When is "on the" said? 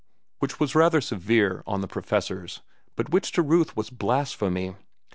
1.67-1.87